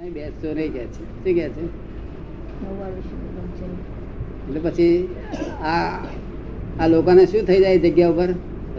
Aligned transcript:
અહીં 0.00 0.12
બેસશો 0.12 0.54
નહીં 0.54 0.72
કે 0.72 0.84
છે. 0.84 1.04
શું 1.14 1.24
કે 1.24 1.32
છે? 1.32 1.64
એટલે 4.48 4.60
પછી 4.60 5.16
આ 5.64 6.06
આ 6.80 6.86
લોકોને 6.86 7.26
શું 7.26 7.46
થઈ 7.46 7.60
જાય 7.60 7.78
જગ્યા 7.78 8.08
ઉપર? 8.08 8.28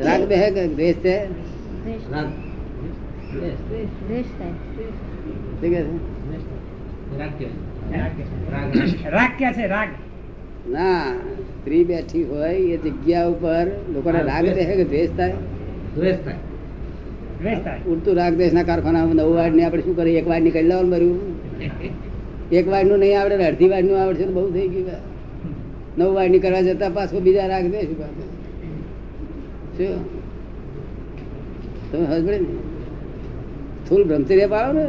રાગ 0.04 0.28
બે 0.28 0.50
કે 0.50 0.68
દ્વેષ 0.68 0.96
છે? 0.96 1.16
ના 10.68 11.06
સ્ત્રી 11.50 11.84
બેઠી 11.84 12.24
હોય 12.24 12.54
એ 12.54 12.78
જગ્યા 12.78 13.28
ઉપર 13.28 13.68
લોકોને 13.94 14.22
રાગ 14.24 14.46
દ્વેષ. 14.46 14.68
કે 14.68 14.84
દ્વેષ 14.84 15.10
થાય? 15.18 15.34
દ્વેષ 15.96 16.18
થાય. 16.26 16.51
ઉડતું 17.88 18.16
રાગ 18.16 18.42
ના 18.54 18.64
કારખાનામાં 18.64 19.16
નવ 19.16 19.30
વાડ 19.36 19.56
ને 19.56 19.64
આપણે 19.64 19.82
શું 19.82 19.96
કરીએ? 19.96 20.20
એક 20.20 20.28
વાડ 20.28 20.42
નીકળી 20.42 20.64
લાવવાનું 20.64 20.92
ભર્યું? 20.92 21.20
એક 22.52 22.68
વાડનું 22.68 23.00
નહીં 23.00 23.20
આવડે 23.22 23.36
અડધી 23.36 23.70
વાડનું 23.70 24.02
આવડશે 24.02 24.26
તો 24.26 24.32
બહુ 24.32 24.52
થઈ 24.52 24.68
ગયું 24.68 24.90
નવ 25.98 26.10
વાડની 26.14 26.40
કરવા 26.40 26.62
જતા 26.62 26.90
પાછો 26.90 27.20
બીજા 27.20 27.48
રાગ 27.48 27.66
દે 27.66 27.82
શું? 29.78 30.06
તમે 31.92 32.06
હસબડે 32.06 32.40
ને? 32.40 32.46
સ્થૂલ 33.86 34.04
બ્રહ્મચર્ય 34.04 34.48
પાડો 34.48 34.72
ને. 34.74 34.86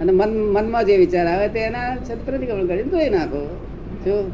અને 0.00 0.12
મન, 0.12 0.30
મનમાં 0.52 0.84
જે 0.84 0.96
વિચાર 0.96 1.26
આવે 1.26 1.48
તે 1.48 1.60
એના 1.60 1.96
પ્રતિક્રમણ 2.24 2.66
કરીને 2.66 2.90
ધોઈ 2.90 3.10
નાખો. 3.10 3.42
શું? 4.04 4.24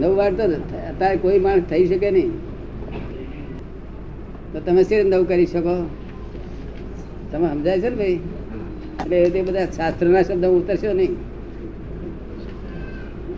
નવ 0.00 0.16
વાર 0.16 0.32
તો 0.32 0.42
અત્યારે 0.42 1.16
કોઈ 1.16 1.38
માણસ 1.38 1.62
થઈ 1.70 1.86
શકે 1.86 2.10
નહીં. 2.10 2.49
તો 4.52 4.60
તમે 4.60 4.84
શી 4.84 5.02
નવું 5.04 5.28
કરી 5.28 5.46
શકો? 5.46 5.86
તમે 7.30 7.48
સમજાય 7.48 7.80
છે 7.80 7.88
ને 7.88 7.96
ભાઈ? 7.96 8.20
એટલે 9.00 9.16
એ 9.22 9.30
તે 9.30 9.42
બધા 9.42 9.66
શાસ્ત્રના 9.66 10.22
શબ્દ 10.22 10.44
ઉતરશો 10.44 10.92
નહીં. 10.92 11.16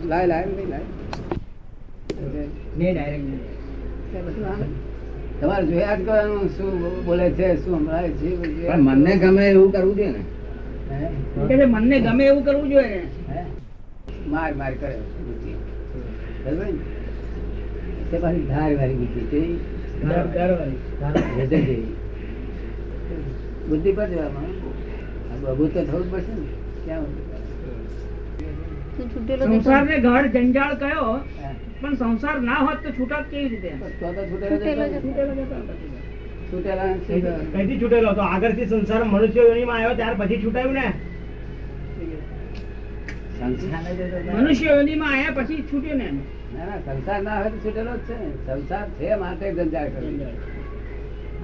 લાય 0.07 0.25
લાય 0.25 0.47
ભાઈ 0.47 0.69
લાય. 0.69 0.85
તમારે 5.41 5.65
જોયા 5.65 5.95
જ 5.95 6.01
કરવાનું 6.01 6.49
શું 6.49 7.05
બોલે 7.05 7.31
છે 7.31 7.55
શું 7.55 7.77
સંભળાય 7.77 8.09
છે 8.09 8.35
પણ 8.37 8.81
મનને 8.81 9.17
ગમે 9.17 9.49
એવું 9.49 9.71
કરવું 9.71 9.95
જોઈએ 9.95 10.11
ને. 10.11 10.21
હે? 10.89 11.57
કે 11.57 11.65
મનને 11.65 11.99
ગમે 11.99 12.25
એવું 12.25 12.43
કરવું 12.43 12.69
જોઈએ 12.69 12.87
ને. 12.87 13.01
હે? 13.29 13.43
માર 14.27 14.55
માર 14.55 14.71
કરે. 14.71 14.95
બુદ્ધિ 15.25 15.51
બરાબર? 16.45 16.73
તે 18.11 18.17
પાછી 18.17 18.45
ધાર 18.47 18.75
વાળી 18.75 18.95
બુદ્ધિ. 18.95 19.59
બુદ્ધિ 23.67 23.91
પર 23.91 24.07
જવામાં 24.07 24.51
બબુ 25.43 25.65
તો 25.69 25.81
થવું 25.83 26.05
પડશે 26.11 26.33
ને. 26.33 26.45
ક્યાં 26.85 27.11
તું 28.95 29.07
છૂટેલો 29.09 29.43
ઘર 30.05 30.25
જંજાળ 30.35 30.75
કયો 30.77 31.13
પણ 31.79 31.95
સંસાર 31.97 32.37
ના 32.41 32.59
હોત 32.61 32.79
તો 32.83 32.89
છૂટત 32.91 33.25
કેવી 33.29 33.49
રીતે? 33.53 33.71
તો 33.99 34.07
તો 34.09 34.21
છૂટેલો 34.29 34.83
છૂટેલો 34.95 35.31
જતો. 35.33 35.39
જતો. 35.39 35.57
છૂટેલા 36.49 36.87
ને 36.87 36.95
શું 36.99 37.21
કરવાનું? 37.21 37.49
કઈથી 37.53 37.79
છૂટેલો? 37.79 38.09
હતો 38.11 38.23
આગળથી 38.27 38.67
સંસાર 38.67 39.01
મનુષ્ય 39.05 39.41
યોનિમાં 39.41 39.77
આવ્યો 39.77 39.95
ત્યાર 39.95 40.15
પછી 40.19 40.39
છૂટાયું 40.43 40.75
ના. 40.75 40.91
મનુષ્ય 44.33 44.69
યોનિમાં 44.69 45.13
આવ્યા 45.13 45.35
પછી 45.37 45.63
છૂટ્યું 45.71 45.99
ને 45.99 46.07
ના 46.53 46.65
ના 46.65 46.79
સંસાર 46.87 47.19
ના 47.23 47.37
હોય 47.37 47.49
તો 47.51 47.57
છૂટેલો 47.63 47.93
જ 47.97 48.07
છે. 48.07 48.15
સંસાર 48.47 48.85
છે 48.97 49.07
માટે 49.15 49.45
જંજાળ 49.51 49.89
કરવી 49.93 50.27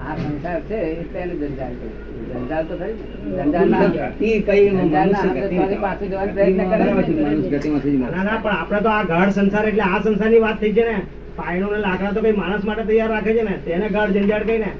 આ 0.00 0.14
સંસાર 0.18 0.60
છે 0.68 0.78
એટલે 0.92 1.18
એને 1.22 1.34
જંજાળ 1.42 1.74
કરવી 1.74 1.94
જંજાળ 2.34 2.64
તો 2.66 2.74
ખરી 2.76 2.96
જંજાળ 3.38 3.68
ના 3.70 3.88
ગતિ 3.94 4.30
કઈ 4.42 4.66
જંજાળ 4.68 5.10
ના 5.10 5.22
મનુષ્ય 5.22 5.22
સમજે 5.24 5.46
ગતિ 5.46 5.56
તો 5.70 5.78
પાછું 5.84 6.08
જવાનો 6.10 6.32
પ્રયત્ન 6.34 6.62
કરે 6.70 6.78
ને. 6.80 6.92
મનુષ્ય 7.24 7.50
ગતિમાંથી 7.54 7.94
જ 7.94 8.02
ના 8.04 8.24
ના 8.24 8.38
પણ 8.38 8.56
આપડે 8.56 8.80
તો 8.82 8.90
આ 8.90 9.04
ગાઢ 9.06 9.32
સંસાર 9.32 9.64
એટલે 9.70 9.84
આ 9.86 10.00
સંસારની 10.02 10.42
વાત 10.46 10.58
થઈ 10.60 10.72
છે 10.72 10.84
ને. 10.84 10.96
પાયણો 11.36 11.68
ને 11.72 11.78
લાકડા 11.80 12.12
તો 12.14 12.20
કઈ 12.22 12.34
માણસ 12.34 12.64
માટે 12.64 12.84
તૈયાર 12.84 13.10
રાખે 13.10 13.32
છે 13.32 13.44
ને. 13.44 13.54
તેને 13.64 13.86
ગાઢ 13.90 14.12
જંજાળ 14.16 14.44
કઈ 14.44 14.58
ને 14.58 14.70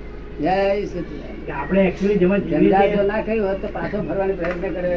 જય 0.41 0.55
સચિદાનંદ. 0.87 1.49
આપણે 1.55 1.81
એકચ્યુઅલી 1.87 2.19
જેમાં 2.19 2.41
જંજાળ 2.45 2.91
જો 2.95 3.03
ના 3.05 3.23
કહ્યું 3.23 3.47
હોત 3.47 3.61
તો 3.63 3.69
પાછો 3.71 3.97
ફરવાનો 4.05 4.35
પ્રયત્ન 4.35 4.75
કરે. 4.77 4.93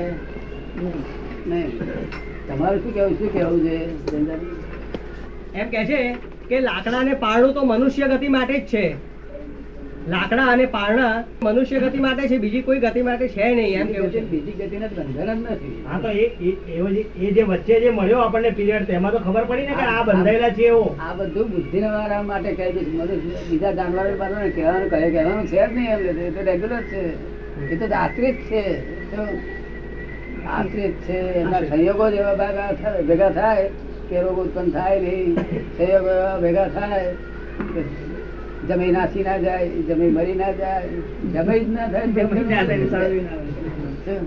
નહીં. 1.45 1.69
તમારું 2.47 2.79
શું 2.83 2.93
કેવું 2.93 3.16
શું 3.19 3.29
કેવું 3.31 3.59
છે? 3.66 3.75
જંજાળ 4.09 4.43
એમ 5.56 5.68
કે 5.69 5.86
છે 5.86 6.14
કે 6.50 6.59
લાકડા 6.59 7.00
અને 7.00 7.14
પારણું 7.14 7.53
તો 7.53 7.64
મનુષ્ય 7.64 8.08
ગતિ 8.08 8.28
માટે 8.28 8.59
જ 8.59 8.66
છે. 8.66 9.14
લાકડા 10.09 10.46
અને 10.46 10.66
પારણા 10.66 11.24
મનુષ્ય 11.44 11.80
ગતિ 11.80 11.97
માટે 11.97 12.28
છે 12.28 12.38
બીજી 12.38 12.62
કોઈ 12.62 12.80
ગતિ 12.80 13.02
માટે 13.02 13.28
છે 13.28 13.56
નહીં 13.56 13.81
એમ 13.81 13.88
કેવું 13.88 14.12
છે. 14.12 14.22
બીજી 14.22 14.52
ગતિને 14.52 14.88
તો 14.88 15.02
બંધન 15.02 15.25
જ 15.25 15.52
નથી. 15.52 15.86
હા 15.91 16.00
તો 16.00 16.09
એ 16.09 16.25
એવો 16.78 16.90
જે 16.90 17.06
એ 17.19 17.31
જે 17.31 17.41
વચ્ચે 17.41 17.80
જે 17.80 17.90
મળ્યો 17.90 18.19
આપણને 18.19 18.50
પીરિયડ 18.50 18.88
તેમાં 18.88 19.12
તો 19.12 19.18
ખબર 19.18 19.44
પડી 19.44 19.62
ને 19.62 19.74
કે 19.74 19.86
આ 19.86 20.03
બંધાયેલા 20.03 20.50
છે 20.50 20.64
એવો. 20.64 20.97
આ 21.00 21.14
બધું 21.14 21.52
બુદ્ધિ 21.52 21.80
માટે 22.25 22.52
કહે 22.53 22.72
છે. 22.72 22.84
બીજા 23.50 23.72
જાનવરો 23.72 24.16
પાસે 24.20 24.50
કહેવાનું 24.50 24.90
કહે 24.90 25.09
કહેવાનું 25.12 25.47
છે 25.47 25.68
જ 25.68 25.72
નહીં 25.74 25.90
એમ. 25.90 26.20
એ 26.20 26.30
તો 26.30 26.41
રેગ્યુલર 26.46 26.81
છે. 26.81 27.03
એ 27.72 27.75
તો 27.75 27.96
આશ્રિત 27.96 28.35
છે. 28.35 28.62
તો 29.16 29.22
આશ્રિત 30.47 30.94
છે. 31.08 31.18
એમના 31.41 31.59
સંયોગો 31.59 32.09
જેવા 32.09 32.35
ભાગ 32.35 33.08
ભેગા 33.08 33.30
થાય. 33.30 33.70
કે 34.09 34.22
રોગ 34.22 34.38
ઉત્પન્ન 34.40 34.69
થાય 34.72 35.00
નહીં 35.00 35.36
સંયોગ 35.78 36.08
ભેગા 36.41 36.68
થાય 36.68 37.12
જમી 38.68 38.91
નાસી 38.91 39.24
ના 39.24 39.38
જાય 39.38 39.66
જમી 39.88 40.12
મરી 40.12 40.36
ના 40.36 40.52
જાય 40.52 40.88
જમી 41.36 41.59
જ 41.59 41.69
ના 41.69 41.88
થાય 41.88 42.08
જમી 42.08 42.46
ના 42.46 42.64
થાય. 42.90 44.19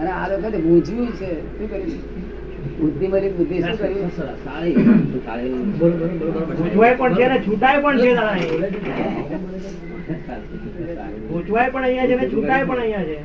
અને 0.00 0.10
આ 0.10 0.26
લોકો 0.28 0.48
તો 0.50 0.58
છે 1.12 1.30
શું 1.52 1.68
કર્યું? 1.68 2.00
બુદ્ધિ 2.80 3.06
મરી 3.08 3.30
બુદ્ધિ 3.30 3.56
શું 3.62 3.76
કર્યું? 3.78 4.10
સારી 4.44 4.74
સારી 5.26 5.54
પણ 6.94 7.12
છે 7.14 7.26
ને 7.28 7.38
છૂટાય 7.46 7.78
પણ 7.80 7.98
છે 7.98 8.10
ગૂંચવાય 11.30 11.70
પણ 11.70 11.84
અહીંયા 11.84 12.06
છે 12.06 12.16
ને 12.16 12.28
છૂટાય 12.30 12.64
પણ 12.64 12.80
અહીંયા 12.80 13.04
છે. 13.04 13.18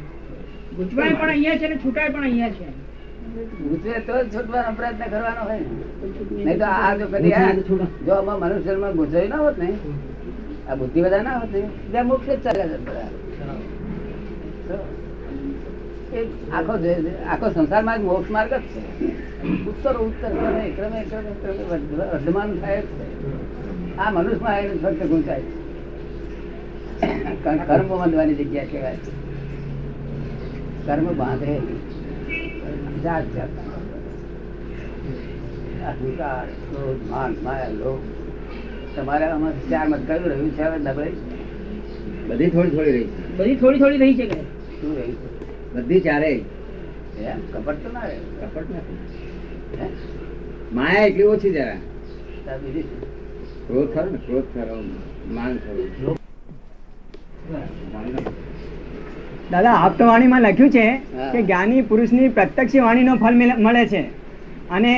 ગૂંચવાય 0.77 1.13
પણ 1.13 1.29
અહીંયા 1.29 1.57
છે 1.57 1.67
ને 1.67 1.77
છૂટાય 1.77 2.09
પણ 2.09 2.23
અહીંયા 2.23 2.49
છે. 2.49 2.67
ગુજરે 3.33 3.99
તો 4.07 4.13
જ 4.23 4.25
છૂટવાનો 4.33 4.71
પ્રયત્ન 4.77 5.05
કરવાનો 5.13 5.43
હોય. 5.49 5.61
નહીં 6.31 6.57
તો 6.59 6.65
આ 6.65 6.91
જો 6.97 7.05
કદી 7.13 7.33
જો 8.05 8.13
આમાં 8.13 8.37
મનુષ્યમાં 8.39 8.93
ગુજરાઈ 8.93 9.27
ના 9.27 9.41
હોત 9.45 9.57
ને 9.57 9.69
આ 10.69 10.75
બુદ્ધિ 10.75 10.99
બધા 11.01 11.23
ના 11.27 11.37
હોત 11.37 11.51
ને 11.55 11.61
બે 11.91 11.99
મોક્ષ 12.01 12.27
જ 12.29 12.37
ચાલ્યા 12.43 12.69
જાત 12.71 12.83
બધા 12.87 13.11
આખો 16.57 16.73
આખો 17.31 17.47
સંસારમાં 17.49 17.85
માર્ગ 17.85 18.03
મોક્ષ 18.03 18.29
માર્ગ 18.31 18.53
જ 18.53 18.55
છે. 18.73 18.81
ઉત્તર 19.69 19.95
ઉત્તર 19.97 20.31
ક્રમે 20.39 20.63
ક્રમે 20.77 20.99
ક્રમે 21.09 21.31
ક્રમે 21.41 21.63
વર્ધમાન 22.11 22.49
થાય 22.61 22.79
જ 22.81 22.83
છે. 22.85 23.05
આ 23.97 24.09
મનુષ્યમાં 24.11 24.53
આવીને 24.55 24.75
ફક્ત 24.83 25.01
ગુંચાય 25.11 25.41
છે. 25.41 25.51
કર્મ 27.67 27.89
બંધવાની 28.01 28.37
જગ્યા 28.41 28.69
કહેવાય. 28.71 28.99
છે 29.05 29.11
કર્મ 30.85 31.05
બાંધે 31.17 31.53
જાત 33.03 33.35
જાત. 33.35 33.49
અહંકાર 35.83 36.45
ક્રોધ 36.45 37.09
માન 37.09 37.35
માયા 37.43 37.67
લોક. 37.67 37.99
તમારે 38.95 39.25
આમાં 39.25 39.69
ચાર 39.69 39.87
મત 39.87 40.07
કયું? 40.07 40.25
રહ્યું 40.25 40.51
છે 40.51 40.63
હવે 40.63 40.77
નબળી 40.77 41.15
બધી 42.27 42.49
થોડી 42.49 42.69
થોડી 42.69 42.91
રહી 42.91 43.07
બધી 43.37 43.55
થોડી 43.55 43.79
થોડી 43.79 43.97
રહી 43.97 44.13
છે 44.13 44.25
કે? 44.25 44.41
શું 44.81 44.97
રહી 44.97 45.11
છે? 45.11 45.73
બધી 45.73 45.99
ચારે 45.99 46.31
એમ? 46.33 47.39
કપટ 47.53 47.75
તો 47.83 47.91
ના 47.93 47.99
રહે? 47.99 48.17
કપટ 48.41 48.69
નથી. 48.69 48.97
હે? 49.81 49.89
માયા 50.73 51.05
એટલી 51.05 51.23
ઓછી 51.23 51.51
જરા? 51.51 51.77
ક્રોધ 53.67 53.87
ખરો 53.93 54.09
ને? 54.09 54.17
ક્રોધ 54.17 54.43
ખરો. 54.53 54.83
માન 55.33 55.57
ખરો. 55.57 56.15
દાદા 59.51 59.75
આપતવાણીમાં 59.77 60.41
લખ્યું 60.41 60.71
છે 60.71 60.85
કે 61.33 61.41
જ્ઞાની 61.41 61.81
પુરુષની 61.81 62.29
પ્રત્યક્ષ 62.29 62.75
વાણીનો 62.77 63.15
ફળ 63.15 63.35
મળે 63.57 63.83
છે. 63.87 64.03
અને 64.69 64.93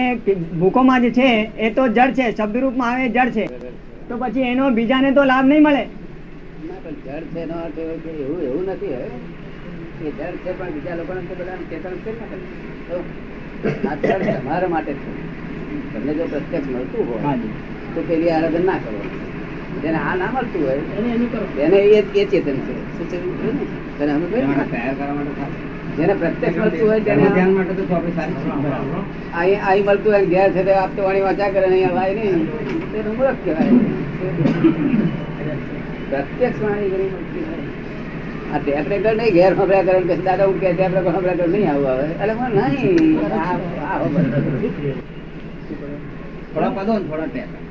ભૂકોમાં 0.59 1.01
જે 1.01 1.09
છે 1.11 1.29
એ 1.57 1.69
તો 1.69 1.87
જળ 1.87 2.11
છે 2.11 2.25
શબ્દરૂપમાં 2.31 2.91
આવે 2.91 3.09
જળ 3.09 3.29
છે. 3.29 3.45
તો 4.09 4.17
પછી 4.17 4.41
એનો 4.41 4.69
બીજાને 4.69 5.09
તો 5.11 5.23
લાભ 5.23 5.45
નહીં 5.45 5.63
મળે. 5.63 5.83
જળ 7.05 7.25
છે 7.33 7.39
એનો 7.41 7.55
અર્થ 7.65 7.79
એવું 7.79 8.41
એવું 8.41 8.63
નથી 8.69 8.93
એ 8.93 10.11
જળ 10.11 10.35
છે 10.43 10.51
પણ 10.51 10.71
બીજા 10.71 10.95
લોકોને 10.95 11.21
તો 11.21 11.33
ચેતન 11.69 11.93
આ 13.89 13.95
જળ 14.03 14.23
તમારા 14.31 14.69
માટે 14.69 14.93
છે. 14.93 15.11
તમને 15.93 16.13
જો 16.13 16.25
પ્રત્યક્ષ 16.25 16.69
મળતું 16.69 17.03
હોય 17.11 17.37
તો 17.95 18.01
પેલી 18.07 18.31
આરાધન 18.31 18.65
ના 18.65 18.79
કરો. 18.83 18.99
જેને 19.83 19.97
આ 19.97 20.15
ના 20.15 20.31
મળતું 20.31 20.67
હોય. 20.67 20.75
એને 20.75 21.09
એનું 21.09 21.31
કરો 21.31 21.61
એને 21.61 21.77
એ 21.77 22.21
એ 22.21 22.25
ચેતન 22.25 22.55
છે 22.55 22.73
છે. 23.05 23.17
તને 23.99 24.13
પડી 24.13 24.71
તૈયાર 24.71 24.93
કરવા 24.93 25.13
માટે 25.13 25.75
જેને 25.97 26.13
પ્રત્યક્ષ 26.13 26.57
મળતું 26.57 26.89
હોય 26.89 26.99
તેને 26.99 27.29
ધ્યાન 27.33 27.51
માટે 27.53 27.73
તો 27.73 27.85
ચોપડી 27.85 28.11
સારી 28.11 28.33
અહીં 29.33 29.65
અહીં 29.65 29.85
મળતું 29.85 30.13
હોય 30.13 30.25
ઘેર 30.25 30.51
છે 30.51 30.63
તે 30.63 30.73
આપતો 30.73 31.03
વાણી 31.03 31.21
વાંચા 31.21 31.49
કરે 31.49 31.65
અહીંયા 31.65 31.93
લાય 31.93 32.13
નહીં. 32.15 32.45
તેનું 32.91 33.17
મૂળખ 33.17 33.35
કહેવાય. 33.45 33.69
પ્રત્યક્ષ 36.09 36.61
વાણી 36.61 36.89
ઘણી 36.89 37.03
મળતી 37.03 37.39
હોય. 37.39 37.55
આ 38.53 38.57
ટેપ 38.57 38.89
રેકર્ડ 38.89 39.17
નહીં 39.17 39.33
ઘેર 39.33 39.53
ખબર્યા 39.55 39.83
કરે 39.83 39.99
કે 39.99 40.15
દાદા 40.15 40.45
હું 40.45 40.59
કે 40.61 40.73
ટેપ 40.73 40.95
રેકર્ડ 40.95 41.25
કરે 41.25 41.47
નહીં 41.47 41.71
આવું 41.71 41.89
આવે. 41.89 42.07
એટલે 42.07 42.33
મને 42.33 42.61
નહીં 42.61 43.19
આ- 43.35 43.95
આ. 43.95 43.97
થોડા 46.53 46.69
પદો 46.69 46.99
ને 46.99 47.07
થોડા 47.07 47.25
ટેપ 47.25 47.64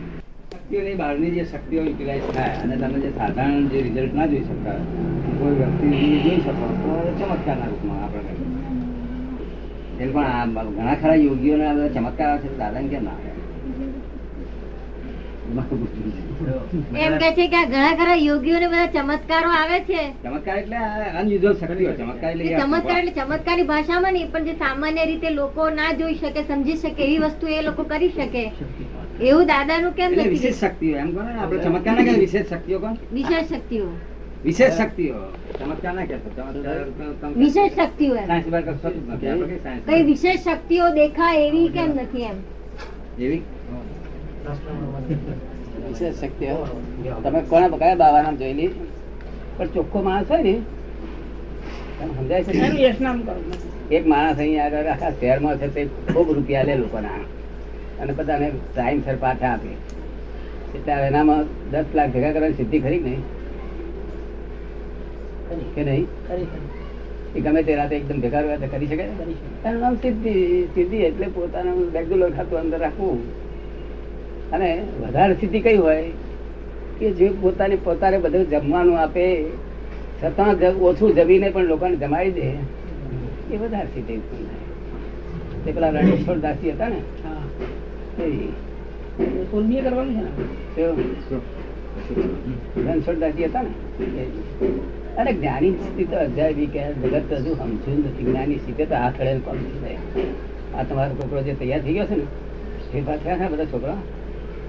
શક્તિઓની 0.74 0.96
બહારની 0.96 1.30
જે 1.32 1.44
શક્તિઓ 1.46 1.82
યુટિલાઇઝ 1.82 2.24
થાય 2.28 2.54
અને 2.62 2.76
તમે 2.76 2.98
જે 3.00 3.10
સાધારણ 3.12 3.68
જે 3.70 3.82
રિઝલ્ટ 3.84 4.14
ના 4.14 4.26
જોઈ 4.26 4.44
શકતા 4.44 4.78
કોઈ 5.38 5.54
વ્યક્તિ 5.58 5.90
જોઈ 6.16 6.40
શકો 6.40 6.66
તો 6.80 6.94
ચમત્કારના 7.20 7.68
રૂપમાં 7.68 8.00
આપણે 8.00 8.32
એટલે 9.94 10.08
પણ 10.08 10.18
આ 10.56 10.64
ઘણા 10.70 10.96
ખરા 10.96 11.18
યોગીઓને 11.18 11.66
ચમત્કાર 11.94 12.30
આવે 12.30 12.42
છે 12.44 12.58
દાદાને 12.58 12.88
કેમ 12.88 13.04
ના 13.04 13.16
આવે 13.16 13.30
એમાં 15.46 15.66
તો 15.68 15.74
ગુસ્સો 15.76 16.00
છે. 16.06 16.22
એમ 17.04 17.14
કે 17.18 17.28
છે 17.36 17.46
કે 17.48 17.60
ઘણા 17.66 17.94
ખરા 17.94 18.18
યોગીઓને 18.18 18.66
બધા 18.68 18.92
ચમત્કારો 18.96 19.50
આવે 19.52 19.78
છે. 19.88 20.02
ચમત્કાર 20.22 20.56
એટલે 20.58 20.78
અનયુઝ્યુઅલ 21.14 21.56
શક્તિઓ 21.56 21.90
ચમત્કાર 21.94 22.30
એટલે 22.32 22.58
ચમત્કાર 22.60 22.98
એટલે 23.00 23.12
ચમત્કારની 23.20 23.66
ભાષામાં 23.66 24.14
નહીં 24.14 24.30
પણ 24.32 24.46
જે 24.46 24.54
સામાન્ય 24.58 25.04
રીતે 25.06 25.30
લોકો 25.32 25.70
ના 25.72 25.90
જોઈ 25.94 26.16
શકે 26.16 26.42
સમજી 26.44 26.76
શકે 26.78 27.02
એવી 27.04 27.20
વસ્તુ 27.24 27.46
એ 27.48 27.62
લોકો 27.62 27.82
કરી 27.86 28.12
શકે. 28.12 28.44
એવું 29.20 29.46
દાદાનું 29.48 29.94
કેમ 29.94 30.12
નથી 30.12 30.30
વિશેષ 30.30 30.60
શક્તિઓ 30.60 30.96
એમ 30.98 31.14
કોને 31.14 31.30
આપણે 31.38 31.58
ચમત્કાર 31.64 31.94
ના 31.96 32.04
કે 32.04 32.12
વિશેષ 32.20 32.48
શક્તિઓ 32.52 32.80
કોણ? 32.80 32.96
વિશેષ 33.12 33.48
શક્તિઓ. 33.48 33.86
વિશેષ 34.44 34.74
શક્તિઓ. 34.78 35.16
ચમત્કાર 35.58 35.94
ના 35.94 36.06
કહેતો 36.06 36.28
ચમત્કાર 36.36 37.32
વિશેષ 37.42 37.72
શક્તિઓ. 37.78 38.14
સાયન્સ 38.14 38.48
બાર 38.54 38.62
કશું 38.62 38.78
થતું 38.80 39.02
નથી. 39.14 39.28
આપણે 39.28 39.46
કઈ 39.50 39.60
સાયન્સ 39.64 39.84
કઈ 39.86 40.02
વિશેષ 40.10 40.40
શક્તિઓ 40.48 40.84
દેખાય 40.94 41.40
એવી 41.48 41.68
કેમ 41.76 41.90
નથી 42.02 42.24
એમ? 42.30 42.38
એવી? 43.18 43.42
વિશેષ 45.88 46.16
શક્તિઓ? 46.20 46.56
તમે 47.24 47.40
કોને 47.52 47.66
કયા 47.78 47.96
બાબા 48.02 48.22
નામ 48.22 48.36
જોયેલી 48.42 48.70
પણ 49.56 49.68
ચોખ્ખો 49.74 50.02
માણસ 50.08 50.28
હોય 50.28 50.42
ને 50.42 50.54
સમજાય 52.16 52.42
છે 52.44 52.52
એક 53.96 54.04
માણસ 54.06 54.38
અહીંયા 54.38 54.66
આગળ 54.66 54.88
આખા 54.92 55.12
શહેરમાં 55.20 55.58
છે 55.60 55.68
તે 55.74 55.82
ખૂબ 56.12 56.28
રૂપિયા 56.36 56.66
લે 56.68 56.74
લોકોના. 56.82 57.20
અને 58.00 58.12
બધાને 58.12 58.48
ટાઈમ 58.76 59.00
સર 59.00 59.16
પાછા 59.20 59.48
આપે. 59.48 59.70
એટલે 60.74 60.92
એનામાં 60.92 61.42
દસ 61.70 61.84
લાખ 61.94 62.10
ભેગા 62.10 62.32
કરવાની 62.32 62.52
સિદ્ધિ 62.52 62.78
ખરી 62.78 62.98
નહીં? 62.98 63.22
કે 65.74 65.82
નહીં? 65.84 66.06
એ 67.36 67.40
ગમે 67.40 67.62
તે 67.62 67.74
રાતે 67.74 67.96
એકદમ 67.96 68.20
ભેગા 68.20 68.40
રહ્યા 68.40 68.56
કરી 68.56 68.86
શકે 68.86 69.02
એનું 69.02 69.80
નામ 69.80 69.94
સિદ્ધિ 69.94 70.34
સિદ્ધિ 70.74 70.96
એટલે 70.96 71.26
પોતાનું 71.26 71.92
રેગ્યુલર 71.92 72.30
ખાતું 72.30 72.58
અંદર 72.58 72.78
રાખવું. 72.78 73.18
અને 74.52 74.70
વધારે 75.00 75.34
સિદ્ધિ 75.34 75.60
કઈ 75.60 75.76
હોય? 75.76 76.02
કે 76.98 77.10
જે 77.10 77.28
પોતાની 77.40 77.76
પોતાને 77.84 78.18
બધું 78.18 78.50
જમવાનું 78.50 79.00
આપે 79.00 79.24
છતાં 80.22 80.50
ઓછું 80.80 81.14
જમીને 81.14 81.48
પણ 81.50 81.62
લોકોને 81.64 81.96
જમાવી 81.96 82.30
દે. 82.30 82.48
એ 83.54 83.56
વધારે 83.56 83.90
સિદ્ધિ 83.94 84.16
તે 85.64 85.72
પેલા 85.72 85.88
રણેશ્વર 85.88 86.38
દાસી 86.38 86.70
હતા 86.70 86.88
ને? 86.88 87.00
એ- 88.22 89.82
કરવાનું 89.82 90.14
છે 90.14 90.20
હતા 93.44 93.62
ને. 93.62 93.70
અરે 95.16 95.32
જ્ઞાની 95.32 95.70
સ્થિતિ 95.70 96.04
તો 96.04 96.16
અજાયબી 96.16 96.66
કે 96.66 96.92
જગત 96.92 97.32
હજુ 97.32 97.54
સમજ્યું 97.54 97.98
નથી. 97.98 98.24
જ્ઞાની 98.24 98.56
સ્થિતિ 98.56 98.86
તો 98.86 98.94
હાથ 98.94 99.20
અડે 99.20 99.38
કોણ 99.38 99.56
આ 100.78 100.82
તમારો 100.82 101.14
છોકરો 101.14 101.42
જે 101.42 101.54
તૈયાર 101.54 101.82
થઈ 101.82 101.92
ગયો 101.92 102.04
છે 102.04 102.16
ને 102.16 102.22
ફેરફાર 102.92 103.18
થયા 103.18 103.36
છે 103.36 103.52
બધા 103.52 103.64
છોકરા 103.64 103.96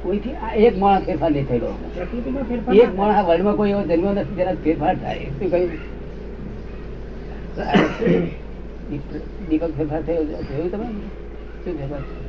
કોઈથી? 0.04 0.34
આ 0.34 0.54
એક 0.54 0.78
માણસ 0.78 1.04
ફેરફાર 1.04 1.32
નહીં 1.32 1.46
થયેલો. 1.46 1.78
એક 2.74 2.96
માણસ 2.96 3.16
આ 3.16 3.22
વર્લ્ડમાં 3.22 3.56
કોઈ 3.56 3.70
એવો 3.70 3.82
જન્મ 3.82 4.14
નથી 4.14 4.36
જેના 4.36 4.54
ફેરફાર 4.54 4.96
થાય. 4.96 5.20
શું 5.20 5.52
કહ્યું? 5.52 5.70
દીપ- 8.90 9.18
દીપક 9.50 9.70
ફેરફાર 9.78 10.02
થયો 10.02 10.24
જોયું 10.24 10.72
તમે 10.72 10.86
શું 10.86 11.66
ફેરફાર 11.66 12.00
ઘણો. 12.00 12.25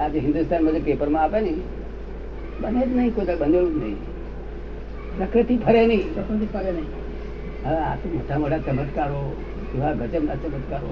આ 0.00 0.08
હિન્દુસ્તાન 0.24 0.68
જે 0.74 0.80
પેપરમાં 0.86 1.22
આપે 1.24 1.38
ને 1.46 1.52
બને 2.60 2.80
જ 2.86 2.90
નહીં 2.96 3.12
કોઈ 3.16 3.36
બનેલું 3.40 3.72
જ 3.74 3.76
નહીં. 3.82 3.98
પ્રકૃતિ 5.16 5.54
ફરે 5.64 5.82
નહીં. 5.90 6.06
હા 7.64 7.80
આ 7.88 7.96
તો 8.00 8.06
મોટા 8.14 8.38
મોટા 8.42 8.60
ચમત્કારો 8.66 9.20
એવા 9.74 9.92
ગજબના 10.00 10.36
ચમત્કારો. 10.42 10.90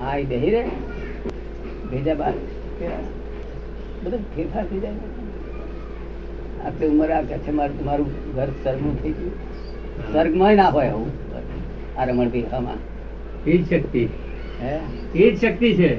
હા 0.00 0.14
એ 0.22 0.24
બેહી 0.30 0.52
રે 0.54 0.62
ભેજા 1.90 2.16
બાદ 2.20 2.36
બધું 4.02 4.22
ફેરફાર 4.34 4.64
થઈ 4.70 4.80
જાય. 4.84 5.08
આટલી 6.64 6.90
ઉંમર 6.92 7.10
આ 7.16 7.22
કે 7.30 7.36
છે 7.44 7.50
મારું 7.58 7.76
તમારું 7.80 8.10
ઘર 8.36 8.50
સરમું 8.64 8.94
થઈ 9.02 9.14
ગયું. 9.18 9.34
સ્વર્ગમાં 10.12 10.54
ના 10.60 10.70
હોય 10.76 10.90
આવું. 10.94 11.12
આ 11.98 12.04
રમણભી 12.08 12.46
હવામાં 12.50 12.80
એ 13.46 13.58
જ 13.58 13.64
શક્તિ. 13.70 14.08
એ 15.14 15.32
જ 15.32 15.40
શક્તિ 15.40 15.74
છે. 15.74 15.94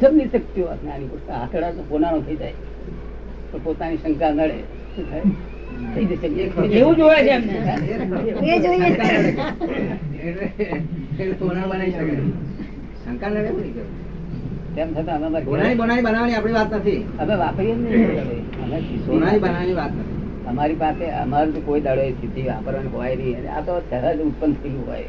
ગજબની 0.00 0.24
શક્તિઓ 0.24 0.66
આ 0.66 0.74
જ્ઞાની 0.74 1.04
તો 1.72 1.84
પોનાનો 1.88 2.20
થઈ 2.20 2.36
જાય. 2.36 2.52
તો 3.52 3.60
પોતાની 3.64 3.96
શંકા 3.96 4.30
નડે. 4.30 4.58
શું 4.96 5.10
થાય? 5.10 5.20
થઈ 5.94 6.04
જશે. 6.04 6.26
એવું 6.26 6.96
જોવે 6.96 7.16
છે 7.16 7.28
એમને. 7.28 7.52
એ 8.46 8.58
જોઈએ 8.58 8.90
છે. 8.90 9.36
એટલે- 10.22 10.66
એટલે 11.20 11.32
સોનાનું 11.32 11.70
બનાવી 11.70 11.90
શકે. 11.90 12.16
શંકા 13.04 13.28
લડે 13.28 13.48
તેમ 14.76 14.94
છતાં 14.94 15.20
બનાવવાની 16.02 16.34
આપણી 16.34 16.52
વાત 16.52 16.74
નથી. 16.74 17.04
અમે 17.18 17.34
વાપરીએ 17.34 17.74
જ 17.74 17.78
નહીં. 17.78 18.16
સોનાની 18.16 18.98
સોનાની 19.06 19.38
બનાવવાની 19.38 19.74
વાત 19.74 19.92
નથી. 19.92 20.07
અમારી 20.48 20.74
પાસે, 20.74 21.04
અમારું 21.22 21.54
તો 21.54 21.60
કોઈ 21.60 21.80
દાડો 21.80 22.02
એ 22.02 22.12
સ્થિતિ 22.12 22.42
વાપરવાનું 22.42 22.92
હોય 22.98 23.16
નહીં. 23.16 23.38
અને 23.38 23.48
આ 23.48 23.60
તો 23.60 23.80
સહજ 23.90 24.20
ઉત્પન્ન 24.20 24.52
થયેલું 24.52 24.84
હોય. 24.86 25.08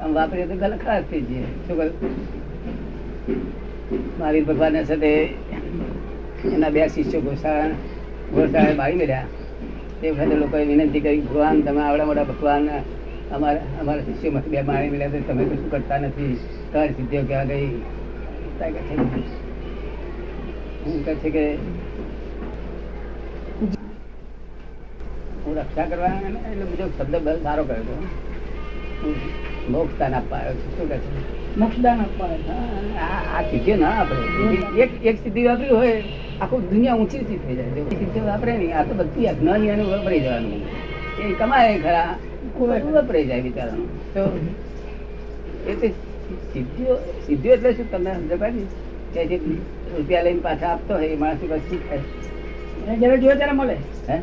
આમ 0.00 0.14
વાપરીએ 0.14 0.46
તો 0.46 0.54
ગલત 0.56 0.78
ખરાબ 0.84 1.02
થઈ 1.10 1.20
જઈએ. 1.20 1.46
શું 1.66 1.76
કહ્યું 1.76 1.92
મારી 4.18 4.40
ભગવાન 4.40 4.84
સાથે 4.84 5.10
એના 6.54 6.70
બે 6.70 6.88
શિષ્યો 6.88 7.20
ગોસાળા 7.20 7.70
ગોસાળા 8.34 8.74
બાળી 8.74 8.96
મળ્યા. 8.96 9.26
તે 10.00 10.10
વખતે 10.10 10.34
લોકોએ 10.34 10.64
વિનંતી 10.64 11.00
કરી, 11.00 11.20
ભગવાન, 11.20 11.60
તમે 11.60 11.80
આવડા 11.80 12.04
મોટા 12.04 12.24
ભગવાન, 12.24 12.68
અમારા 13.32 13.64
અમારા 13.80 14.02
શિષ્યોમાંથી 14.02 14.50
બે 14.50 14.62
માણી 14.62 14.90
મળ્યા 14.90 15.08
તો 15.08 15.20
તમે 15.28 15.44
કશું 15.44 15.70
કરતા 15.70 15.98
નથી? 15.98 16.34
તમારી 16.72 16.92
સિદ્ધિઓ 16.92 17.22
ક્યાં 17.22 17.46
ગઈ? 17.46 17.68
હું 20.84 21.04
કહે 21.04 21.14
છે 21.14 21.30
કે 21.30 21.44
રક્ષા 25.58 25.86
કરવાના 25.90 26.46
એટલે 26.52 26.64
બીજો 26.70 26.86
શબ્દ 26.96 27.36
સારો 27.44 27.62
કર્યો 27.68 28.00
મોક્ષદાન 29.74 30.14
આપવા 30.18 30.38
આવ્યો 30.38 30.56
છે. 30.60 30.66
શું 30.76 30.88
કહે 30.90 30.98
છે? 31.04 31.10
મોક્ષદાન 31.60 31.98
આપવા 32.04 32.28
આ 33.06 33.42
સિદ્ધિઓ 33.50 33.76
ના 33.82 33.92
આપણે 34.00 34.58
એક 34.84 34.92
એક 35.10 35.16
સિદ્ધિ 35.24 35.42
વાપરી 35.48 35.74
હોય 35.78 35.96
આખું 36.42 36.62
દુનિયા 36.70 36.98
ઊંચી 37.00 37.20
ઊંચી 37.20 37.40
થઈ 37.44 37.56
જાય. 37.58 37.84
એ 37.92 37.96
સિદ્ધિઓ 38.02 38.24
વાપરે 38.30 38.52
નહીં 38.60 38.74
આ 38.78 38.84
તો 38.88 38.94
બધી 39.00 39.26
અજ્ઞાની 39.32 39.70
અને 39.74 39.84
વાપરી 39.92 40.20
જવાનું. 40.26 40.62
એ 41.20 41.32
કમાય 41.40 41.78
ખરા 41.84 42.08
વાપરી 42.96 43.24
જાય 43.30 43.42
બિચારાનું? 43.46 43.88
તો 44.14 44.22
એ 45.70 45.74
તો 45.80 45.86
સિદ્ધિઓ 46.52 46.92
સિદ્ધિઓ 47.26 47.52
એટલે 47.58 47.70
શું? 47.76 47.90
તમને 47.92 48.10
સમજ 48.14 48.32
પાડી? 48.44 48.66
કે 49.12 49.20
જે 49.30 49.36
રૂપિયા 49.92 50.24
લઈને 50.26 50.42
પાછા 50.48 50.70
આપતો 50.72 50.92
હોય 50.94 51.12
એ 51.14 51.20
માણસ 51.22 51.46
પાસે 51.50 51.68
શું 51.68 51.80
થાય 51.88 52.96
જયારે 53.00 53.18
જોયો 53.22 53.36
ત્યારે 53.36 53.54
મળે. 53.60 53.76
હે? 54.10 54.18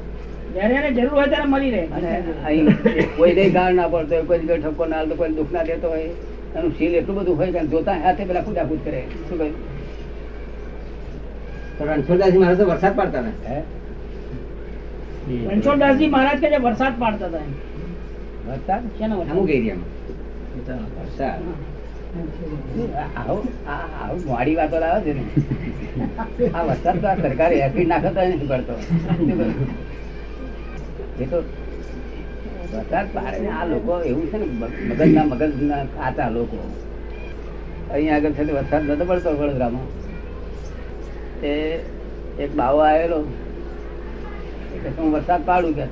ગાળ 3.55 3.74
ના 3.74 3.88
પડતો 3.88 4.13
હોય 4.15 4.25
કોઈ 4.25 4.39
ઠપકો 4.47 4.85
ના 4.85 4.97
હાલતો 4.97 5.15
કોઈ 5.15 5.33
દુઃખ 5.39 5.51
ના 5.51 5.63
દેતો 5.69 5.88
હોય 5.93 6.09
એનું 6.55 6.71
શીલ 6.77 6.93
એટલું 6.95 7.15
બધું 7.19 7.35
હોય 7.39 7.51
કે 7.51 7.62
જોતા 7.67 7.97
હાથે 8.03 8.24
પેલા 8.25 8.43
કુદાકુદ 8.47 8.79
કરે. 8.83 9.01
શું 9.29 9.38
કહ્યું? 9.38 9.55
તો 11.77 11.81
રણછોડદાસજી 11.85 12.38
મહારાજ 12.38 12.59
તો 12.59 12.65
વરસાદ 12.65 12.93
પાડતા 12.97 13.21
ને 13.21 13.31
રણછોડદાસજી 15.51 16.09
મહારાજ 16.15 16.38
કે 16.41 16.59
વરસાદ 16.67 16.93
પાડતા 17.00 17.27
હતા. 17.27 17.47
વરસાદ? 18.47 18.83
શેનો? 18.97 19.15
અમુક 19.31 19.50
એરિયામાં. 19.50 19.89
વરસાદ? 21.00 21.39
આવું 23.17 23.43
આવું 23.67 24.21
મોડી 24.27 24.55
વાતો 24.59 24.77
લાવે 24.79 25.01
છે 25.05 25.13
ને. 25.13 25.24
આ 26.53 26.63
વરસાદ 26.69 26.95
તો 27.01 27.07
આ 27.07 27.17
સરકારે 27.25 27.55
નાખતો 27.91 28.21
નથી 28.21 28.47
કરતો? 28.47 28.74
એ 31.19 31.25
તો 31.25 31.38
વરસાદ 32.72 33.07
પાડે 33.13 33.48
આ 33.50 33.65
લોકો 33.65 33.93
એવું 34.01 34.25
છે 34.31 34.38
ને 34.38 34.45
મગજના 34.89 35.24
મગજના 35.24 35.84
ખાતા 35.95 36.29
લોકો. 36.29 36.57
અહીંયા 37.91 38.15
આગળ 38.15 38.31
છે 38.31 38.43
વરસાદ 38.43 38.84
નતો 38.89 39.05
પડતો 39.05 39.29
વડોદરામાં. 39.31 39.88
તે 41.41 41.51
એક 42.39 42.51
બાવો 42.55 42.79
આવેલો. 42.79 43.19
એ 44.86 44.89
હું 44.98 45.12
વરસાદ 45.13 45.41
પાડું 45.45 45.75
કે. 45.75 45.86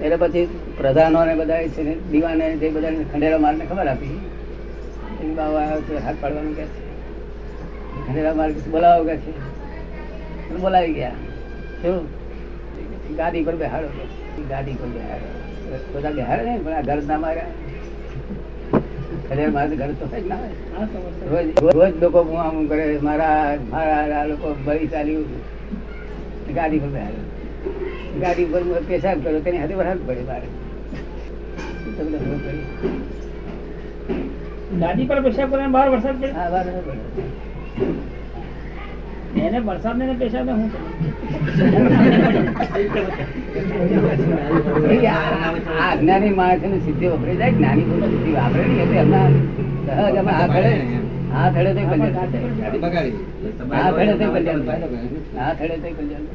એટલે 0.00 0.16
પછી 0.16 0.46
પ્રધાનો 0.76 1.24
ને 1.24 1.34
બધા 1.34 1.68
છે 1.68 1.82
ને, 1.82 1.94
દીવાને 2.10 2.56
જે 2.56 2.70
બધા 2.70 2.92
ખંડેરા 3.12 3.38
મારને 3.38 3.64
ખબર 3.64 3.88
આપી. 3.88 4.18
એ 5.22 5.26
બાવા 5.34 5.62
આવ્યો 5.62 5.80
છે 5.80 5.98
હાથ 5.98 6.16
પાડવાનું 6.20 6.56
કે 6.56 6.64
છે. 6.64 6.80
ખંડેરા 8.06 8.34
માર 8.34 8.50
કે 8.52 8.60
બોલાવો 8.70 9.04
કે 9.04 9.16
છે. 9.16 9.32
બોલાવી 10.60 10.92
ગયા. 10.92 11.16
શું? 11.82 12.06
ગાડી 13.16 13.44
પર 13.44 13.56
બેહાડો 13.56 13.88
ગાડી 14.50 14.76
પર 14.80 14.88
બેહાડો. 14.88 15.28
બધા 15.92 16.12
બેહાડે 16.12 16.42
ને 16.44 16.54
પણ 16.64 16.74
આ 16.74 16.82
ઘર 16.88 16.98
ના 17.08 17.18
માર્યા 17.24 17.52
મારે 19.56 19.74
ઘર 19.76 19.90
તો 20.00 20.06
જ 20.12 20.14
ના 20.26 20.40
રોજ 21.32 21.46
રોજ 21.76 21.92
લોકો 22.02 22.20
મું 22.30 22.68
કરે 22.68 22.84
મારા 23.02 23.38
મારા 23.70 24.22
લોકો 24.30 24.46
બળી 24.66 24.90
ચાલ્યું. 24.94 25.26
ગાડી 26.56 26.80
પર 26.80 26.90
બેહાડે. 26.96 27.20
ગાડી 28.22 28.48
પર 28.52 28.62
હું 28.68 28.86
પેશાબ 28.88 29.16
કર્યો 29.24 29.40
તેની 29.40 29.60
હાથે 29.62 29.74
વરસાદ 29.74 30.00
પડે 30.06 30.22
મારે? 30.30 30.48
દાદી 34.80 35.06
પર 35.10 35.18
પેશાબ 35.22 35.48
કરીને 35.52 35.72
બહાર 35.76 35.88
વરસાદ 35.90 36.16
પડે? 36.16 36.28
હા, 36.32 36.48
વરસાદ 36.48 36.84
પડે. 36.86 37.04
એને 39.46 39.58
વરસાદ 39.68 39.96
ને 39.98 40.14
પેશાબ 40.20 40.46
ને 40.46 40.52
હું 40.52 40.70
અજ્ઞાની 45.86 46.32
માણસ 46.38 46.62
માણસોની 46.62 46.82
સિદ્ધિ 46.86 47.06
વપરાઈ 47.12 47.38
જાય 47.40 47.52
જ્ઞાની 47.58 47.86
પુરુષ 47.90 48.12
સિદ્ધિ 48.14 48.32
વાપરે 48.38 48.62
નહીં 48.68 48.82
એટલે 48.84 48.98
એમના 49.04 49.26
સહજ 49.86 50.16
એમાં 50.22 50.36
હાથ 50.40 50.54
હળે 50.56 50.72
હાથ 51.34 51.56
હળે 51.58 51.70
તો 51.76 51.82
કલ્યાણ 51.90 52.14
થાય. 52.32 52.48
ગાડી 52.60 52.82
બગાડી 52.84 53.14
હાથ 53.74 53.96
હળે 54.00 54.14
તો 54.20 54.26
કલ્યાણ 54.34 54.62
હાથ 55.38 55.60
હળે 55.62 55.76
તો 55.84 55.88
કલ્યાણ 55.98 56.26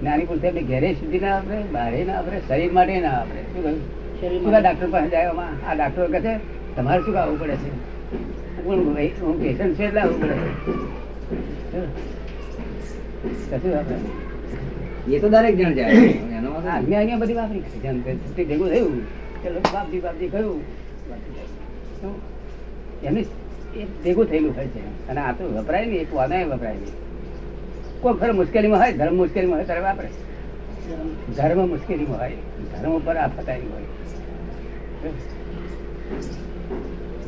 જ્ઞાની 0.00 0.26
પુરુષ 0.30 0.46
એમની 0.50 0.66
ઘેરે 0.70 0.88
સિદ્ધિ 1.00 1.18
ના 1.24 1.34
વાપરે 1.38 1.58
બહારે 1.74 2.00
ના 2.08 2.18
વાપરે 2.18 2.38
શરીર 2.48 2.70
માટે 2.78 2.94
ના 3.06 3.16
વાપરે. 3.18 3.40
શું 3.52 3.60
કહ્યું? 3.64 3.78
શું 4.20 4.52
ડાક્ટર 4.56 4.88
પાસે 4.94 5.08
જાય 5.14 5.30
આ 5.66 5.74
ડાક્ટર 5.74 6.08
કહે 6.14 6.20
છે 6.26 6.32
તમારે 6.76 7.00
શું 7.04 7.14
આવવું 7.22 7.38
પડે 7.42 7.56
છે? 7.62 7.70
હું 8.64 8.78
પેશન્ટ 9.42 9.72
છું 9.76 9.86
એટલે 9.86 10.00
આવવું 10.00 10.18
પડે 10.22 10.34
છે. 10.40 10.98
એ 15.10 15.18
તો 15.18 15.28
દરેક 15.28 15.54
જણ 15.58 15.74
જાય. 15.74 15.92
એનો 16.36 16.50
આજ્ઞા 16.54 16.98
આજ્ઞા 17.00 17.20
બધી 17.22 17.38
વાપરી. 17.40 17.64
જેમ 17.82 17.96
કે 18.00 18.10
ભેગું 18.48 18.68
થયું 18.72 18.96
લોકો 19.54 19.68
બાપજી 19.74 20.00
બાપજી 20.00 20.28
કહ્યું. 20.28 20.60
એમની 23.02 23.26
એ 23.76 23.84
ભેગું 24.04 24.26
થયેલું 24.30 24.52
હોય 24.56 24.68
છે. 24.74 24.82
અને 25.08 25.20
આ 25.20 25.32
તો 25.32 25.44
વપરાય 25.56 25.86
નહીં 25.86 26.00
એક 26.00 26.10
વાદાય 26.14 26.44
વપરાય 26.44 26.78
નહીં 26.82 26.96
કોઈ 28.02 28.16
ખરો 28.20 28.32
મુશ્કેલીમાં 28.40 28.80
હોય 28.80 28.92
ધર્મ 28.98 29.16
મુશ્કેલીમાં 29.16 29.58
હોય 29.58 29.66
ત્યારે 29.66 29.82
વાપરે. 29.82 30.08
ધર્મ 31.36 31.60
મુશ્કેલીમાં 31.68 32.18
હોય 32.20 32.36
ધર્મ 32.72 32.92
ઉપર 32.96 33.16
આફત 33.16 33.48
આવી 33.48 33.70
હોય. 33.72 33.88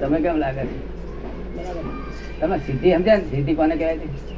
તમે 0.01 0.19
કેમ 0.21 0.37
લાગે 0.37 0.65
છે? 0.71 0.79
તમે 2.41 2.57
સિદ્ધિ 2.59 2.89
સમજ્યા 2.93 3.17
ને? 3.17 3.25
સિદ્ધિ 3.31 3.53
કોને 3.55 3.75
કહેવાય 3.77 3.99
છે? 3.99 4.32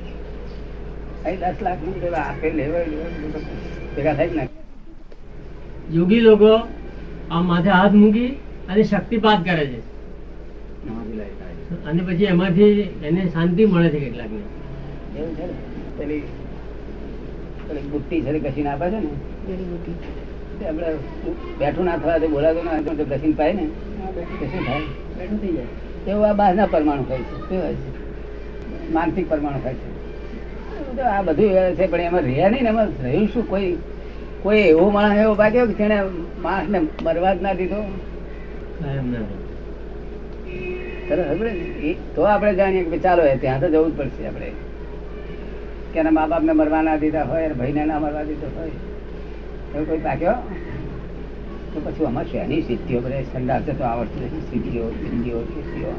દસ 1.25 1.63
લાખનું 1.63 1.95
આપે 2.17 2.51
લેવાય 2.51 2.87
ભેગા 3.97 4.15
થાય 4.15 4.29
જ 4.29 4.37
ને. 4.37 4.49
યોગી 5.93 6.21
લોકો 6.21 6.51
આ 7.31 7.41
માથે 7.41 7.71
હાથ 7.71 7.93
મૂકી 7.93 8.29
અને 8.69 8.83
શક્તિપાત 8.83 9.45
કરે 9.45 9.67
છે. 9.67 9.81
અને 11.85 12.03
પછી 12.03 12.25
એમાંથી 12.25 12.65
એને 13.05 13.29
શાંતિ 13.29 13.67
મળે 13.67 13.89
છે 13.89 14.01
કેટલાકને. 14.01 14.43
એવું 15.19 15.35
છે 15.35 15.47
ને? 15.47 15.53
પેલી 15.99 16.21
પેલી 17.69 17.81
બુટ્ટી 17.81 18.21
છે 18.21 18.39
ઘસીને 18.39 18.71
આપે 18.71 18.91
છે 18.91 19.01
ને? 19.01 20.67
આપણે 20.67 20.95
બેઠું 21.59 21.85
ના 21.85 21.97
થવા 21.97 22.19
બોલાતો 22.19 22.63
ના 22.63 22.81
તો 22.81 23.05
ઘસીને 23.05 23.35
પાય 23.37 23.53
ને? 23.53 23.67
શું 23.67 24.67
થાય? 24.67 24.81
બેઠું 25.19 25.41
થઈ 25.41 25.53
જાય. 25.53 26.11
એવું 26.11 26.29
આ 26.29 26.33
બહારના 26.33 26.67
પરમાણુ 26.67 27.05
ખાય 27.05 27.19
છે. 27.19 27.49
કેવાય 27.49 27.67
હોય 27.67 27.75
છે? 27.75 28.93
માનસિક 28.93 29.31
પરમાણુ 29.31 29.59
ખાય 29.59 29.75
છે. 29.75 29.94
આ 31.03 31.23
બધું 31.23 31.51
છે 31.51 31.87
પણ 31.87 32.01
એમાં 32.01 32.21
રહ્યા 32.21 32.49
નહીં 32.49 32.63
ને 32.63 32.69
એમાં 32.69 32.89
રહ્યું 33.05 33.29
શું? 33.33 33.49
કોઈ 33.49 33.77
કોઈ 34.43 34.59
એવો 34.59 34.91
માણસ 34.91 35.19
એવો 35.19 35.35
ભાગ્યો 35.35 35.67
કે 35.67 35.73
જેને 35.73 36.03
માણસને 36.43 36.81
મરવા 37.03 37.35
જ 37.35 37.43
ના 37.43 37.53
દીધો? 37.53 37.77
ના 37.77 39.19
તો 42.15 42.23
આપણે 42.23 42.55
જાણીએ 42.55 42.85
કે 42.85 42.99
ચાલો 42.99 43.23
ત્યાં 43.41 43.61
તો 43.61 43.69
જવું 43.69 43.95
જ 43.95 43.99
પડશે 43.99 44.27
આપણે. 44.27 44.53
કે 45.93 46.01
એના 46.01 46.11
મા 46.11 46.27
બાપને 46.27 46.53
મરવા 46.53 46.83
ના 46.83 46.97
દીધા 46.97 47.23
હોય 47.23 47.49
ભાઈને 47.49 47.85
ના 47.85 47.99
મરવા 47.99 48.23
દીધો 48.23 48.47
હોય. 48.57 48.69
એવું 49.75 49.89
કોઈ 49.89 49.99
પાક્યો? 49.99 50.33
તો 51.75 51.81
પછી 51.85 52.05
આમાં 52.05 52.25
શેની 52.25 52.63
સિદ્ધિઓ 52.63 53.01
બધા 53.01 53.23
સંડાસ 53.23 53.63
તો 53.63 53.85
આવડતું 53.85 54.25
નથી 54.25 54.41
સિદ્ધિઓ 54.41 54.91
સિદ્ધિઓ 54.91 55.43
સિદ્ધિઓ. 55.43 55.95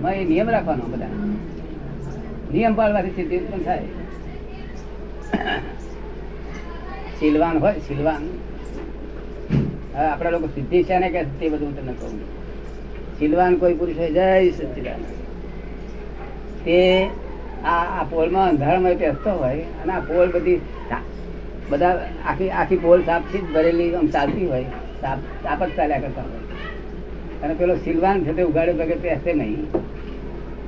એમાં 0.00 0.14
એ 0.14 0.24
નિયમ 0.24 0.50
રાખવાનો 0.50 0.84
બધા. 0.92 1.14
નિયમ 2.52 2.74
પાળવાથી 2.74 3.10
સિદ્ધિ 3.10 3.36
ઉત્પન્ન 3.38 3.62
થાય. 3.62 3.82
સિલવાન 7.20 7.58
હોય, 7.58 7.78
સિલવાન. 7.88 8.22
આપણા 10.04 10.30
લોકો 10.30 10.46
સિદ્ધિ 10.46 10.82
છે 10.82 10.98
ને 10.98 11.08
કે 11.10 11.22
તે 11.40 11.48
બધું 11.48 11.68
હું 11.68 11.76
તમને 11.76 11.94
કહું. 12.00 12.20
સિલવાન 13.18 13.56
કોઈ 13.56 13.74
પુરુષ 13.74 13.98
હોય, 13.98 14.10
જય 14.10 14.50
સચિદાન 14.50 15.02
તે 16.64 16.78
આ 17.64 17.78
આ 17.98 18.04
પોલમાં 18.10 18.48
અંધારામાં 18.48 18.94
બેસતો 18.94 19.30
હોય 19.40 19.62
અને 19.82 19.92
આ 19.92 20.00
પોલ 20.00 20.28
બધી 20.32 20.60
બધા 21.70 21.90
આખી 22.26 22.50
આખી 22.50 22.76
પોલ 22.76 23.02
સાપથી 23.02 23.38
જ 23.38 23.52
ભરેલી 23.54 23.90
આમ 23.94 24.06
ચાલતી 24.06 24.46
હોય. 24.46 24.64
સાપ 25.00 25.18
સાપ 25.42 25.60
જ 25.64 25.70
ચાલ્યા 25.76 25.98
કરતા 25.98 26.22
હોય. 26.22 26.49
અને 27.42 27.54
પેલો 27.60 27.74
સિલવાન 27.84 28.24
છે 28.24 28.32
તે 28.36 28.42
ઉગાડે 28.50 28.72
વગર 28.80 28.98
બેસે 29.04 29.30
નહીં. 29.40 29.64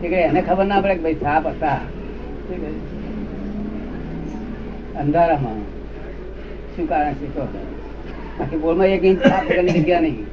એને 0.03 0.41
ખબર 0.49 0.67
ના 0.67 0.83
પડે 0.83 0.95
કે 0.97 1.03
ભાઈ 1.05 1.21
સાપ 1.25 1.45
હતા. 1.47 1.81
અંધારામાં. 5.01 5.61
શું 6.75 6.85
કારણ 6.91 7.15
છે 7.21 7.27
તો? 7.35 7.45
બાકી 8.39 8.61
બોલમાં 8.65 8.95
એક 8.97 9.05
ઇંચ 9.11 9.21
સાપ 9.31 9.43
વગરની 9.49 9.75
જગ્યા 9.79 10.05
નહીં. 10.05 10.27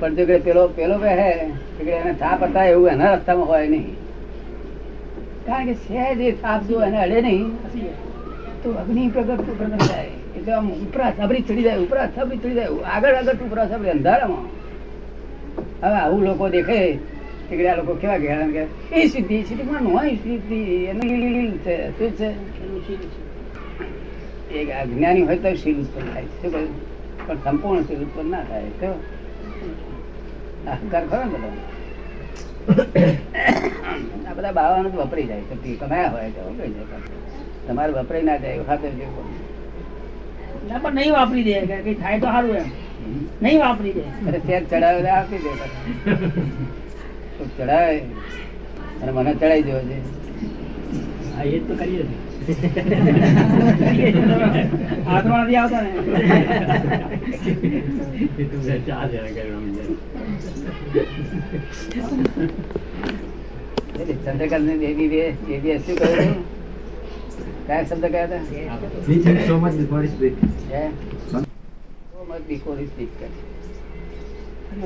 પણ 0.00 0.12
જો 0.16 0.24
પેલો 0.46 0.62
પેલો 0.76 0.96
કહે 1.04 1.14
કે 1.78 1.92
એને 2.00 2.12
સાપ 2.22 2.40
હતા 2.44 2.66
એવું 2.74 2.88
એના 2.92 3.14
રસ્તામાં 3.14 3.48
હોય 3.52 3.68
નહીં. 3.74 3.96
કારણ 5.46 5.66
કે 5.68 5.74
સહેજ 5.86 6.20
એ 6.28 6.30
સાપ 6.42 6.60
જો 6.68 6.76
એને 6.88 6.98
અડે 7.06 7.18
નહીં, 7.26 7.46
તો 8.62 8.68
અગ્નિ 8.82 9.02
પ્રગટ 9.14 9.50
પ્રગટ 9.58 9.82
જાય 9.90 10.12
એટલે 10.36 10.52
આમ 10.52 10.66
ઉપરા 10.84 11.10
સાબરી 11.18 11.42
ચડી 11.48 11.64
જાય, 11.66 11.80
ઉપરા 11.86 12.08
સાબરી 12.16 12.40
ચડી 12.42 12.56
જાય, 12.58 12.70
આગળ 12.94 13.14
આગળ 13.20 13.44
ઉપરા 13.48 13.68
સાબરી 13.72 13.92
અંધારામાં. 13.96 14.46
હવે 15.82 15.96
આવું 16.02 16.20
લોકો 16.28 16.44
દેખે 16.56 16.78
આ 17.50 17.76
લોકો 17.78 17.92
કેવા 18.02 18.18
ગયા 18.24 18.48
કે, 18.54 18.62
એ 18.92 19.08
સિદ્ધિ 19.08 19.36
માં 19.70 19.84
હોય 19.94 20.14
સિદ્ધિ 20.24 20.60
એનું 20.90 21.06
છે, 21.64 21.74
શું 21.98 22.10
છે? 22.18 22.28
એક 24.58 24.68
અજ્ઞાની 24.80 25.24
હોય 25.28 25.38
તો 25.44 25.50
શીલ 25.62 25.76
ઉત્પન્ન 25.82 26.08
થાય, 26.12 26.28
શું 26.40 26.50
પણ 27.26 27.38
સંપૂર્ણ 27.44 27.84
શીલ 27.88 28.00
ઉત્પન્ન 28.06 28.28
ના 28.34 28.44
થાય, 28.48 28.70
તો 28.80 28.90
અહંકાર 30.72 31.04
ખરો 31.10 31.24
ને 31.32 31.38
આ 34.28 34.34
બધા 34.36 34.54
બાવાનું 34.58 34.90
તો 34.92 34.98
વપરાઈ 35.02 35.28
જાય, 35.30 35.44
તો 35.50 35.54
કમાયા 35.80 36.12
હોય 36.14 36.30
તો 36.36 36.40
વપરાઈ 36.48 36.74
જાય 36.76 36.98
તમારે 37.68 37.92
વપરાઈ 37.98 38.26
ના 38.28 38.38
જાય 38.42 38.64
ખાતર 38.68 38.92
જેવું 38.98 39.26
ના, 40.68 40.78
પણ 40.82 40.94
નહીં 40.94 41.12
વાપરી 41.16 41.44
દે, 41.48 41.54
કે 41.84 41.92
થાય 42.02 42.20
તો 42.20 42.26
સારું 42.26 42.56
એમ. 42.56 42.68
નહીં 43.42 43.58
વાપરી 43.64 43.94
દે. 43.98 44.04
અરે 44.28 44.38
શેર 44.46 44.62
ચડાવે 44.70 45.10
આપી 45.16 45.40
દે 45.44 45.50
ચડાવે? 47.56 47.96
અને 49.00 49.10
મને 49.16 49.32
ચડાવી 49.34 49.64
દેવો 49.68 49.80
છે 49.88 49.96
હા 51.34 51.44
એ 51.44 51.58
તો 51.68 51.74
કરીએ 51.82 52.04
ચંદ્રકાંતની. 64.24 64.78
બેબી 64.80 65.08
શું 65.84 65.96
કહ્યું 66.00 66.34
કયા 67.66 67.84
શબ્દ 67.88 68.04
કયા 68.12 68.26
હતા? 68.26 68.42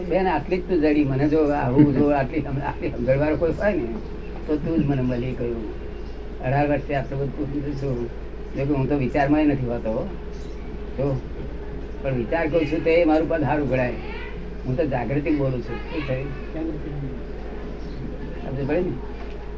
બેન, 0.09 0.28
આટલી 0.28 0.56
જ 0.56 0.68
તું 0.68 0.80
જડી. 0.80 1.04
મને 1.04 1.28
જો 1.28 1.44
આવું, 1.44 1.99
જો 1.99 2.11
આટલી 2.11 2.40
આટલી 2.40 2.90
સમજણવાળો 2.90 3.37
કોઈ 3.37 3.52
હોય 3.52 3.73
ને, 3.73 3.85
તો 4.47 4.56
તું 4.56 4.78
જ 4.78 4.87
મને 4.87 5.02
મળી 5.02 5.32
ગયું. 5.32 5.64
અઢાર 6.40 6.68
વર્ષે 6.68 6.94
આટલું 6.94 7.21
બધું 7.21 7.37
પૂછું 7.37 7.76
છું. 7.76 8.09
જો 8.56 8.75
હું 8.75 8.88
તો 8.88 8.97
વિચારમાં 8.97 9.47
નથી 9.47 9.66
હોતો 9.66 10.09
જો. 10.97 11.21
પણ 12.02 12.14
વિચાર 12.14 12.49
કરું 12.49 12.66
છું 12.66 12.85
તે 12.85 13.04
મારું 13.04 13.28
પદ 13.28 13.42
સારું 13.42 13.68
ગણાય. 13.68 13.92
હું 14.66 14.76
તો 14.76 14.87
જાગૃતિ 14.87 15.30
બોલું 15.30 15.52
છું. 15.52 15.62
શું 15.62 16.09
થયું? 16.09 18.68
પડે 18.68 18.80
ને. 18.80 18.92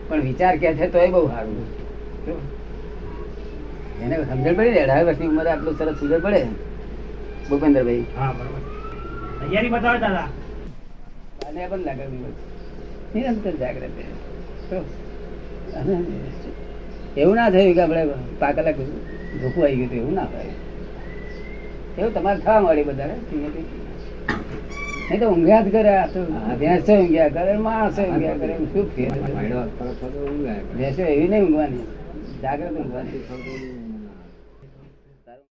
પણ 0.09 0.23
વિચાર 0.23 0.57
કે 0.57 0.75
છે 0.75 0.91
તોય 0.91 1.09
બહુ 1.09 1.29
સારું. 1.29 1.67
એને 4.03 4.25
સમજણ 4.25 4.55
પડી 4.55 4.71
ને? 4.71 4.81
અઢાર 4.81 5.05
વર્ષની 5.05 5.27
ઉંમરે 5.27 5.51
આટલું 5.51 5.79
સરસ 5.79 5.97
સુધર 5.97 6.21
પડે? 6.21 6.47
ભૂપેન્દ્રભાઈ. 7.51 8.05
હા 8.19 8.35
બરોબર. 8.39 8.61
તૈયારી 9.41 9.69
બતાવે 9.69 9.99
દાદા. 9.99 10.29
અને 11.49 11.67
પણ 11.71 11.79
લાગે 11.79 12.03
નિરંતર 13.15 13.51
જાગ્રત 13.51 13.83
રહે. 13.83 14.05
તો 14.71 14.85
અને 15.79 15.97
એવું 17.17 17.37
ના 17.37 17.51
થયું 17.51 17.75
કે 17.75 17.81
આપણે 17.81 18.07
પાકલા 18.39 18.73
ધોકું 18.73 19.65
આવી 19.65 19.77
ગયું 19.77 19.93
એવું 19.93 20.15
ના 20.15 20.25
થાય. 20.25 20.55
એવું 21.99 22.15
તમારે 22.15 22.41
થવા 22.41 22.61
મળી 22.61 22.83
બધા 22.83 23.07
નહીં 23.07 25.21
તો 25.21 25.31
ઊંઘ્યા 25.31 25.61
જ 25.61 25.73
કરે. 25.73 25.97
આ 25.97 26.07
તો 26.07 26.27
ભેંસો 26.61 26.95
ઊંઘ્યા 26.95 27.29
કરે 27.29 27.59
માણસો 27.69 28.03
ઊંઘ્યા 28.03 28.35
કરે. 28.35 28.57
શું. 28.73 28.91
ભેંસો 30.79 31.03
એવી 31.03 31.29
નહીં 31.29 31.45
ઊંઘવાની. 31.45 31.85
જાગ્રત 32.43 32.73
ઊંઘવાની. 32.73 33.84